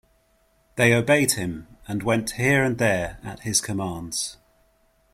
[0.77, 4.35] They obeyed him, and went here and there at his commands.